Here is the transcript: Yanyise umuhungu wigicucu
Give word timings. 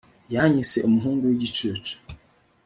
Yanyise 0.33 0.77
umuhungu 0.87 1.23
wigicucu 1.25 1.93